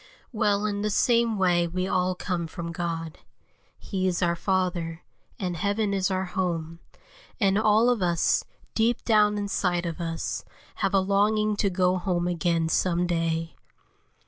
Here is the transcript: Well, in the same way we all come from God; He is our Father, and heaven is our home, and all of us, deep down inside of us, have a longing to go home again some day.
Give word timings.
Well, 0.31 0.65
in 0.65 0.81
the 0.81 0.89
same 0.89 1.37
way 1.37 1.67
we 1.67 1.87
all 1.87 2.15
come 2.15 2.47
from 2.47 2.71
God; 2.71 3.19
He 3.77 4.07
is 4.07 4.23
our 4.23 4.35
Father, 4.35 5.03
and 5.37 5.55
heaven 5.55 5.93
is 5.93 6.09
our 6.09 6.25
home, 6.25 6.79
and 7.39 7.55
all 7.55 7.87
of 7.87 8.01
us, 8.01 8.43
deep 8.73 9.03
down 9.05 9.37
inside 9.37 9.85
of 9.85 10.01
us, 10.01 10.43
have 10.77 10.95
a 10.95 10.99
longing 10.99 11.55
to 11.57 11.69
go 11.69 11.97
home 11.97 12.27
again 12.27 12.67
some 12.67 13.05
day. 13.05 13.55